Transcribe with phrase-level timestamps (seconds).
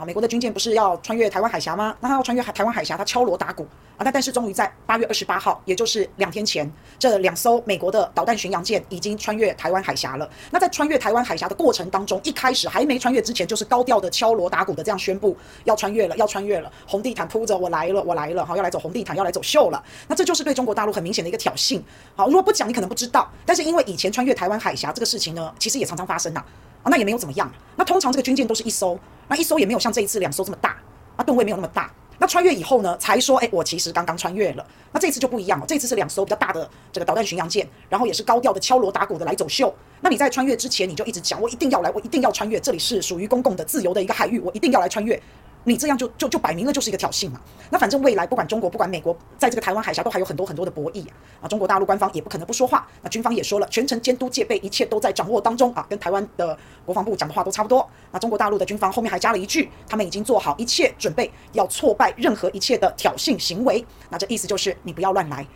[0.00, 1.94] 啊，美国的军舰不是要穿越台湾海峡吗？
[2.00, 3.64] 那他要穿越海台湾海峡，他敲锣打鼓
[3.98, 10.26] 啊，但但是终于在八月二十八号，也就是两天前，这两艘美国的导弹巡洋舰已经穿越台湾海峡了。
[10.50, 19.84] 那在穿越台湾海峡的过程当中，一开始还没穿越之前，就是高调的敲锣打鼓的这样宣布要穿越了，要穿越了，红地毯铺着，我来了，我来了，好，要来走红地毯，要来走秀了。
[20.08, 21.78] 那这就是对中国大陆很明显的一个挑衅。
[22.16, 26.40] 好，如果不讲，你可能不知道，但是因为以前穿越台湾海峡这个事情呢，其实也常常发生呐。
[26.40, 26.44] 啊，
[26.82, 27.50] 啊那也没有怎么样。
[27.76, 28.98] 那通常这个军舰都是一艘，
[29.28, 30.76] 那一艘也没有像这一次两艘这么大，
[31.16, 31.90] 啊，吨位没有那么大。
[32.18, 34.66] 那穿越以后呢，才说，哎，我其实刚刚穿越了。
[34.92, 39.74] 那这次就不一样了，这次是两艘比较大的这个导弹巡洋舰，然后也是高调的敲锣打鼓的来走秀。
[40.02, 45.18] 那你在穿越之前，你就一直讲，我一定要来，我一定要穿越，这里是属于公共的、自由的一个海域，我一定要来穿越。
[45.64, 47.40] 你这样就就就摆明了就是一个挑衅嘛。
[47.70, 51.12] 那反正未来不管中国不管美国，在这个台湾海峡都还有很多很多的博弈啊。
[51.42, 52.86] 啊，中国大陆官方也不可能不说话。
[53.02, 55.86] 那军方也说了，全程监督戒备，一切都在掌握当中啊。
[55.88, 57.88] 跟台湾的国防部讲的话都差不多。
[58.10, 63.84] 那中国大陆的军方后面还加了一句，他们已经做好一切准备，要挫败任何一切的挑衅行为。
[64.08, 65.46] 那这意思就是你不要乱来。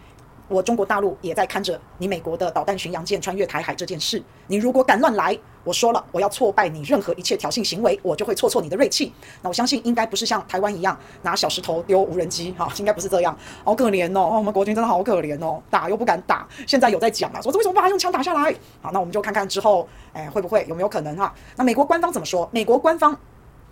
[0.46, 4.22] 我中国大陆也在看着你美国的导弹巡洋舰穿越台海这件事。
[4.46, 9.12] 你如果敢乱来，我说了，我要挫败你任何一切挑衅行为，我就会挫挫你的锐气。
[9.42, 13.36] 那我相信应该不是像台湾一样拿小石头丢无人机，哈，应该不是这样。
[13.64, 18.54] 好可怜哦，我们国军真的好可怜哦，打又不敢打，现在有在讲了，说这为什么把他用枪打下来？
[18.80, 21.34] 好，那我们就看看之后，哎，会不会有没有可能哈？
[21.56, 22.48] 那美国官方怎么说？
[22.52, 23.16] 美国官方。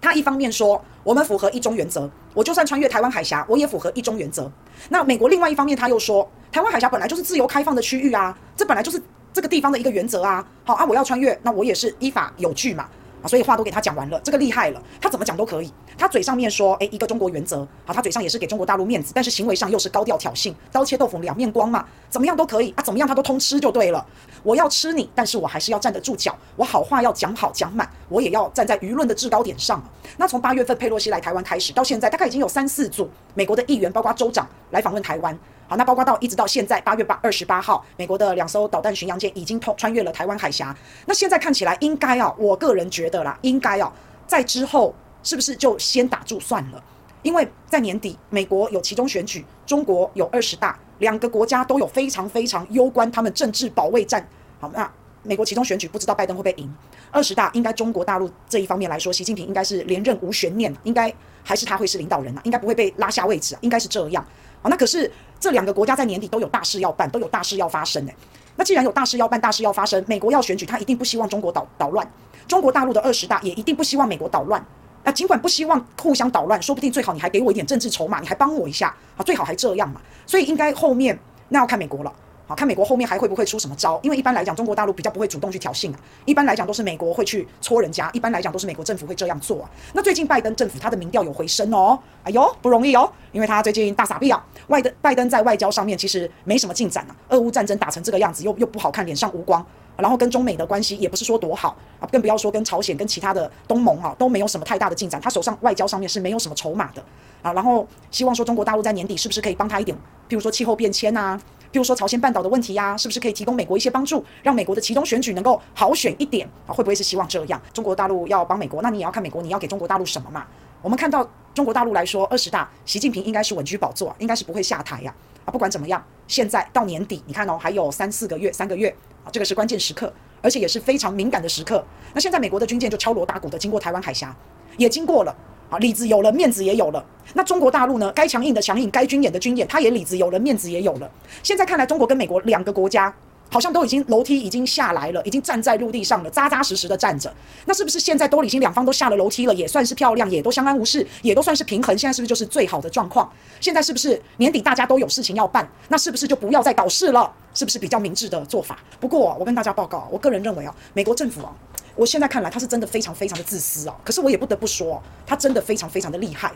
[0.05, 4.51] 他一方面说我们符合一中原则，我就算穿越台湾海峡，我也符合一中原则。
[4.89, 9.01] 那美国另外一方面他又说，台湾海峡本来就是自由开放的区域啊，这本来就是
[9.33, 10.45] 这个地方的一个原则啊。
[10.65, 12.89] 好啊，我要穿越，那我也是依法有据嘛。
[13.23, 15.73] 啊，所以话都给他讲完了，这个厉害了，他怎么讲都可以。
[15.97, 24.05] 他嘴上面说，诶，一个中国原则，好，他嘴上也是给中国大陆面子，但是行为上又是高调挑衅，刀切豆腐两面光嘛，怎么样都可以啊，怎么样他都通吃就对了。
[24.43, 29.81] 我要吃你，但是我还是要站得住脚，我好话要讲好讲满，我也要站在舆论的制高点上。
[30.17, 35.39] 那从八月份佩洛西来台湾开始，到现在大概已经有三四组美国的议员，包括州长来访问台湾。
[35.73, 40.77] 好，那包括到一直到现在八月八二十八号，美国的两艘导弹巡洋舰已经通穿越了台湾海峡。
[41.07, 43.91] 那现在看起来应该啊，我个人觉得啦，应该啊，
[44.27, 46.85] 在之后是不是就先打住算了？
[47.23, 54.29] 因为在年底，美国有其中选举，中国有二十大，两个国家都有非常非常攸关他们政治保卫战。
[54.61, 56.71] 好，那美国其中选举不知道拜登会不会赢，
[57.11, 61.11] 二十大应该中国大陆这一方面来说，习近平应该是连任无悬念，应该
[61.43, 64.23] 还是他会是领导人啊，应该不会被拉下位置啊，应该是这样。
[64.61, 65.11] 好，那可是
[65.43, 68.15] 这两个国家在年底都有大事要办，都有大事要发生诶。
[68.55, 72.07] 那既然有大事要办，大事要发生，美国要选举，他一定不希望中国捣捣乱；
[72.47, 74.65] 中国大陆的二十大也一定不希望美国捣乱。
[75.03, 80.01] 那尽管不希望互相捣乱，说不定最好你还给我一点政治筹码，你还帮我一下啊，最好还这样嘛。
[80.29, 82.13] 所以应该后面那要看美国了。
[82.47, 84.01] 好，看美国后面还会不会出什么招？
[84.03, 85.99] 因为一般来讲，中国大陆比较不会主动去挑衅啊。
[86.25, 88.11] 一般来讲，都是美国会去戳人家。
[88.13, 89.71] 一般来讲，都是美国政府会这样做啊。
[89.93, 94.45] 那最近拜登政府他的民调有回升哦，哎呦，不容易哦，因为他最近大傻逼啊。
[94.67, 97.15] 外登拜登在外交上面其实没什么进展啊。
[97.29, 99.65] 俄乌战争打成这个样子，又又不好看，脸上无光。
[99.97, 105.21] 然后跟中美的关系也不是说多好啊，更不要说跟朝鲜、跟其他的东盟啊都没有什么太大的进展。
[105.21, 107.05] 他手上外交上面是没有什么筹码的
[107.43, 107.53] 啊。
[107.53, 109.97] 然后希望说中国大陆在年底是不是可以帮他一点，
[110.29, 111.41] 譬如说气候变迁啊。
[111.73, 116.71] 比如说朝鲜半岛的问题呀、是不是可以提供美国一些帮助，让美国的其中选举能够好选一点啊？
[116.71, 117.61] 会不会是希望这样？
[117.73, 120.47] 中国大陆要帮美国，那你也要看美国你要给中国大陆什么嘛？
[120.83, 125.15] 我们看到中国大陆来说，二十大，习近平应该是稳居宝座，应该是不会下台呀。
[125.47, 128.95] 啊，不管怎么样，现在到年底，你看哦，还有三四个月，三个月
[129.25, 130.13] 啊，这个是关键时刻，
[130.43, 131.83] 而且也是非常敏感的时刻。
[132.13, 134.37] 那现在美国的军舰就敲锣打鼓的经过台湾海峡，
[134.77, 135.35] 也经过了。
[135.73, 137.03] 啊，里子有了，面子也有了。
[137.33, 138.13] 那中国大陆呢？
[138.15, 141.11] 该强硬的强硬，该军演的军演，它也里子有了，面子也有了。
[141.43, 143.11] 现在看来，中国跟美国两个国家
[143.49, 147.33] 好像都已经楼梯已经下来了，已经站在陆地上了，扎扎实实的站着。
[147.65, 151.97] 那是不是现在都已经两方都下了楼梯了，也算是漂亮，也都相安无事，也都算是平衡？
[151.97, 153.31] 现在是不是就是最好的状况？
[153.59, 155.67] 现在是不是年底大家都有事情要办？
[155.89, 157.33] 那是不是就不要再搞事了？
[157.55, 158.79] 是不是比较明智的做法？
[159.01, 161.53] 不过我跟大家报告，我个人认为啊，美国政府啊。
[161.95, 163.95] 我现在看来，他是真的非常非常的自私哦。
[164.05, 166.53] 可是我也不得不说，他真的非常非常的厉害。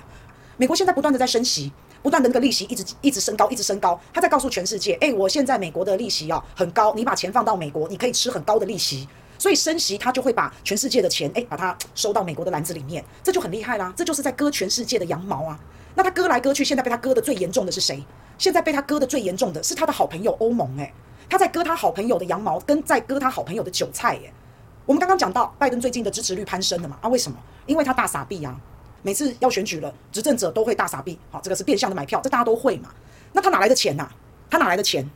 [0.57, 1.71] 美国现在不断的在升息，
[2.03, 4.01] 不断的那个利息一直一直升高，一直升高。
[4.13, 9.07] 他在告诉全世界，诶，我现在美国的利息啊很高，你把钱放到美国，你可以吃很高的利息。
[9.39, 13.93] 所以升息，他就会把全世界的钱，诶，把它收到美国的篮子里面，这就很厉害啦。
[13.95, 15.61] 这就是在割全世界的羊毛啊。
[15.95, 18.03] 那他割来割去，现在被他割的最严重的是谁？
[18.39, 20.91] 现在被他割的最严重的是他的好朋友欧盟，诶，
[21.29, 24.33] 他在割他好朋友的羊毛，跟在割他好朋友的韭菜，诶。
[24.87, 26.97] 我们刚刚讲到拜登最近的支持率攀升了嘛？
[27.03, 27.37] 啊，为什么？
[27.67, 28.57] 因为他大傻逼呀。
[29.03, 31.19] 每次要选举了，执政者都会大傻逼。
[31.31, 32.89] 好，这个是变相的买票，这大家都会嘛。
[33.33, 34.09] 那他哪来的钱呐？
[34.49, 35.09] 他哪来的钱？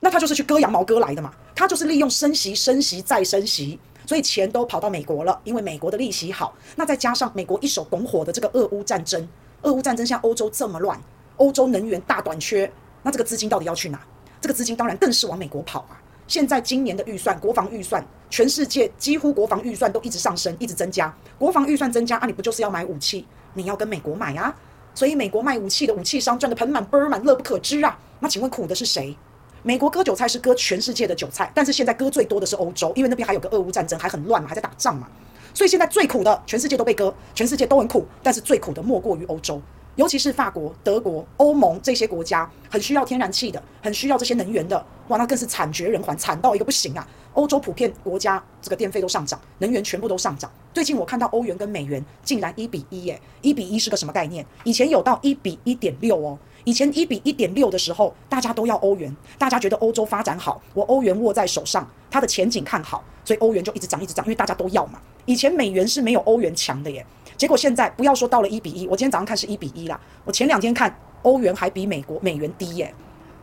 [0.00, 1.32] 那他就是去割羊毛割来的嘛。
[1.54, 6.54] 他就是利用升息、升息再升息，所以钱都跑到美国了，因为美国的利息好。
[6.76, 9.26] 那再加上美国一手拱火的这个俄乌战争，
[9.62, 11.00] 俄乌战争像欧洲这么乱，
[11.36, 12.70] 欧洲能源大短缺，
[13.02, 13.98] 那这个资金到底要去哪？
[14.40, 16.00] 这个资金当然更是往美国跑啊。
[16.28, 21.12] 现在今年的预算，国防预算，全世界几乎国防预算都一直上升，一直增加。
[21.38, 23.26] 国防预算增加啊，你不就是要买武器？
[23.54, 24.54] 你要跟美国买啊。
[24.94, 27.98] 所以美国卖武器的武器商赚得盆满钵满，乐不可支啊。
[28.20, 29.16] 那请问苦的是谁？
[29.62, 35.08] 美国割韭菜是割全世界的韭菜，但是现在割最多的是欧洲，因为那边还有个俄乌战争，还很乱嘛，还在打仗嘛。
[35.54, 39.62] 所以现在最苦的，全世界都被割，全世界都很苦，但是最苦的莫过于欧洲。
[39.98, 47.04] 尤其是法国、德国、欧盟这些国家，很需要天然气的，很需要这些能源的，哇，那更是惨绝人寰，惨到一个不行啊！
[47.32, 50.48] 欧洲普遍国家这个电费都上涨，能源全部都上涨。
[50.72, 54.46] 最近我看到欧元跟美元竟然一比一耶，一比一是个什么概念？
[54.62, 65.00] 以前有到一比一点六哦，以前一比一点六的时候，大家都要欧元，大家觉得欧洲发展好，我欧元握在手上，它的前景看好，所以欧元就一直涨，一直涨，因为大家都要嘛。
[65.24, 67.04] 以前美元是没有欧元强的耶。
[67.38, 69.98] 结果现在不要说到了一比一，我今天早上看是一比一啦。
[70.24, 70.92] 我前两天看
[71.22, 72.92] 欧元还比美国美元低耶，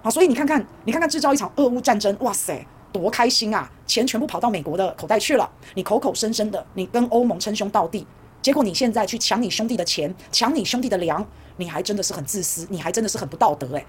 [0.04, 3.72] 好，所以你看看，你看看制造一场俄乌战争，哇塞，多开心啊！
[3.88, 8.06] 钱全部跑到美国的口袋去了，你口口声声的你跟欧盟称兄道弟，
[8.42, 11.26] 结果你现在去抢你兄弟的钱，抢你兄弟的粮，
[11.56, 13.86] 你还真的是很自私，你还真的是很不道德诶。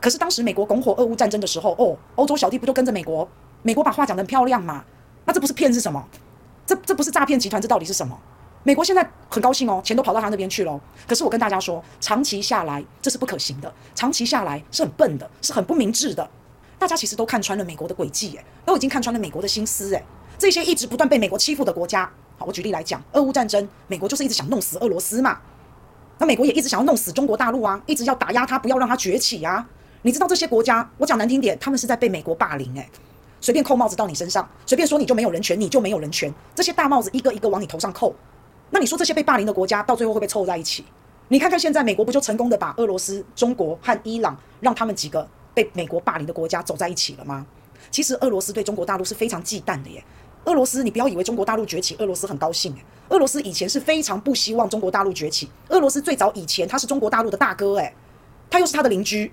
[0.00, 3.28] 可是当时美国拱火俄乌战争的时候，哦，欧洲小弟不就跟着美国？
[3.62, 4.84] 美国把话讲得很漂亮嘛？
[5.24, 6.06] 那这不是骗是什么？
[6.64, 7.60] 这这不是诈骗集团？
[7.60, 8.16] 这到底是什么？
[8.62, 10.78] 美国现在很高兴哦，钱都跑到他那边去了。
[11.08, 16.28] 可是我跟大家说，长期下来这是不可行的，长期下来是很笨的，是很不明智的。
[16.78, 20.04] 大家其实都看穿了美国的诡计，诶，都已经看穿了美国的心思，诶。
[20.38, 25.38] 这些一直不断被美国欺负的国家，好，我举例来讲，俄乌战争，美国就是一直想弄死俄罗斯嘛。
[26.18, 29.66] 那美国也一直想要弄死中国大陆啊，一直要打压他，不要让他崛起啊。
[30.02, 32.88] 你知道这些国家，我讲难听点，他们是在被美国霸凌，诶，
[33.40, 38.14] 随便扣帽子到你身上，随便说你就没有人权，你就没有人权，这些大帽子一个一个往你头上扣。
[38.70, 40.84] 那你说这些被霸凌的国家到最后会不会凑在一起？
[41.28, 47.46] 你看看现在美国不就成功的把俄罗斯、中国和伊朗让他们几个被美国霸凌的国家走在一起了吗？
[47.90, 50.02] 其实俄罗斯对中国大陆是非常忌惮的耶。
[50.44, 52.84] 俄罗斯，你不要以为中国大陆崛起，俄罗斯很高兴诶。
[53.10, 55.48] 俄罗斯以前是非常不希望中国大陆崛起。
[55.68, 57.92] 俄罗斯最早以前他是中国大陆的大哥诶，
[58.48, 59.30] 他又是他的邻居，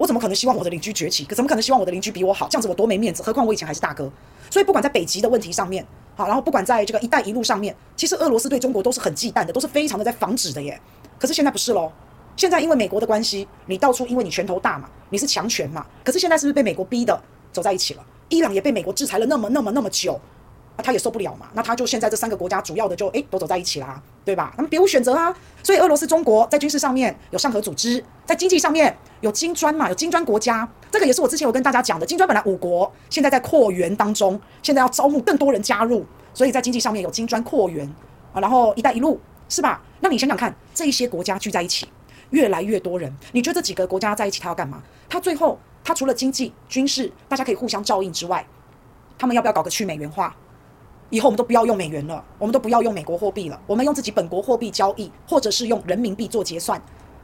[0.00, 1.26] 我怎么可能希望我的邻居崛起？
[1.26, 2.48] 可怎么可能希望我的邻居比我好？
[2.48, 3.22] 这样子我多没面子。
[3.22, 4.10] 何况我以前还是大哥，
[4.48, 5.86] 所以不管在北极的问题上面。
[6.16, 10.80] 好，然后不管在这个“一带一路”上面，其实俄罗斯对中国都是很忌惮的，都是非常的在防止的耶。
[11.18, 11.92] 可是现在不是喽，
[12.34, 15.84] 现在因为美国的关系，你到处因为你拳头大嘛，你是强权嘛。
[16.02, 18.04] 可是现在是不是被美国逼的走在一起了？
[18.30, 20.18] 伊朗也被美国制裁了那么那么那么久。
[20.82, 24.52] 他也受不了嘛，那他就现在这三个国家主要的就诶都走在一起啦，对吧？
[24.56, 25.34] 他们别无选择啊。
[25.62, 30.68] 所以俄罗斯、中国在军事上面有上合组织，在经济上面有金砖嘛，有金砖国家。
[30.90, 36.04] 这个也是我之前有跟大家讲的，金砖本来五国，现在在扩员当中，现在要招募更多人加入，
[36.34, 37.86] 所以在经济上面有金砖扩员
[38.32, 38.40] 啊。
[38.40, 39.82] 然后“一带一路”是吧？
[40.00, 41.88] 那你想想看，这一些国家聚在一起，
[42.30, 44.82] 越来越多人，你觉得这几个国家在一起，他要干嘛？
[45.08, 48.46] 他最后他除了经济、军事，大家可以互相照应之外，
[49.18, 50.34] 他们要不要搞个去美元化？
[51.10, 56.80] 以后我们都不要用美元了，我们都不要用美国货币了，我们用自己本国货币交易，或者是用人民币做结算。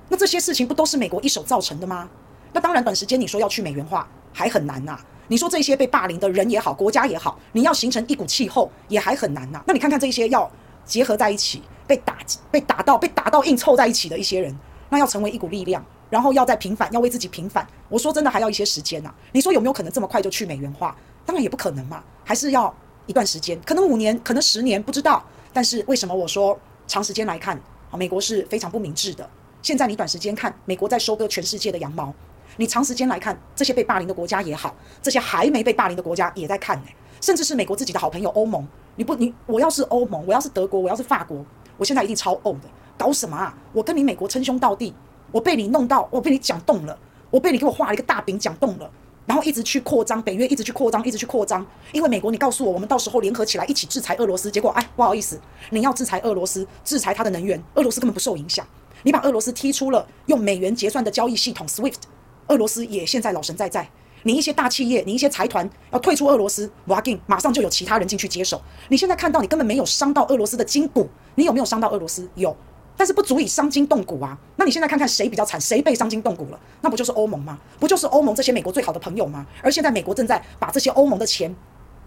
[0.09, 2.09] 那这些事情不都是美国一手造成的吗？
[2.53, 4.99] 那当然，短时间你说要去美元化还很难呐。
[5.29, 9.62] 你说这些被霸凌的人也好，国家也好，你要形成一股气候也还很难呐。
[9.67, 10.50] 那你看看这些要
[10.85, 12.19] 结合在一起，被打、
[12.50, 14.56] 被打到、被打到硬凑在一起的一些人，
[14.88, 17.66] 那要成为一股力量，然后要再平反，要为自己平反。
[17.88, 19.14] 我说真的，还要一些时间呐。
[19.33, 20.97] 你说有没有可能这么快就去美元化？
[21.25, 22.75] 当然也不可能嘛，还是要。
[23.06, 25.22] 一段时间，可能五年，可能十年，不知道。
[25.52, 27.56] 但是为什么我说长时间来看，
[27.90, 29.28] 啊，美国是非常不明智的。
[29.62, 32.12] 现在你短时间看，美国在收割全世界的羊毛；
[32.56, 36.86] 你长时间来看，这些被霸凌的国家也好，这些还没被霸凌的国家也在看呢。
[37.20, 41.44] 甚至是美国自己的好朋友欧盟，你不，你我要是欧盟，我要是德国，我要是法国，
[41.78, 42.68] 我现在一定超欧的。
[42.98, 43.56] 搞什么啊？
[43.72, 44.94] 我跟你美国称兄道弟，
[45.32, 46.98] 我被你弄到，我被你讲动了，
[47.30, 48.90] 我被你给我画了一个大饼，讲动了。
[49.26, 51.66] 然后一直去扩张，北约一直去扩张，一直去扩张。
[51.92, 54.50] 因为美国，你告诉我，我们到时候联合起来一起制裁俄罗斯。
[54.50, 55.40] 结果，哎，不好意思，
[55.71, 58.64] 你要制裁俄罗斯，制裁它的能源，俄罗斯根本不受影响。
[59.02, 61.95] 你把俄罗斯踢出了用美元结算的交易系统 SWIFT，
[62.47, 63.88] 俄罗斯也现在老神在在。
[64.23, 68.61] 你一些大企业，你一些财团要退出俄罗斯，哇劲，马上就有其他人进去接手。
[68.88, 72.28] 你现在看到，你根本没有伤到俄罗斯的筋骨，你有没有伤到俄罗斯？
[72.35, 72.56] 有。
[72.97, 74.37] 但是不足以伤筋动骨啊！
[74.57, 76.59] 那你现在看看谁比较惨，谁被伤筋动骨了？
[76.81, 77.59] 那不就是欧盟吗？
[77.79, 79.47] 不就是欧盟这些美国最好的朋友吗？
[79.62, 81.55] 而现在美国正在把这些欧盟的钱，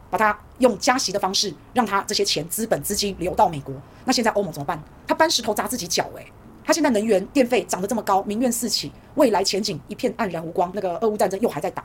[0.10, 3.75] 把它用加息的方式，让它这些钱资本资金流到美国。
[4.05, 4.81] 那现在欧盟怎么办？
[5.05, 6.25] 他搬石头砸自己脚诶，
[6.63, 10.72] 他现在能源电费涨得这么高，民怨四起，未来前景一片黯然无光。
[10.74, 11.84] 那个俄乌战争又还在打，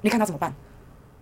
[0.00, 0.54] 你看他怎么办？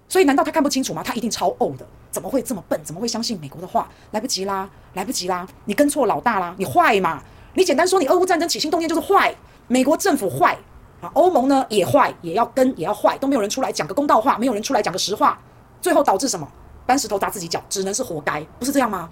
[0.09, 1.03] 所以难道他看不清楚吗？
[1.03, 2.81] 他一定超呕的，怎么会这么笨？
[2.85, 3.89] 怎么会相信美国的话？
[4.13, 5.47] 来不及啦，来不及啦！
[5.65, 7.23] 你跟错老大啦，你坏嘛？
[7.55, 9.35] 你简单说，你俄乌战争起心动念就是坏，
[9.67, 10.57] 美国政府坏
[11.01, 15.39] 啊，欧盟呢也坏，也要跟也要坏，都没有人出来讲个公道话，没有人出来讲个实话，
[15.81, 16.47] 最后导致什么？
[16.87, 19.11] 搬石头砸自己脚，只能是活该，不是这样吗？